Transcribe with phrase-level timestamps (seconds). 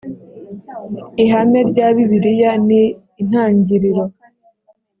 [1.23, 2.81] ihame rya bibiliya ni
[3.21, 4.03] intangiriro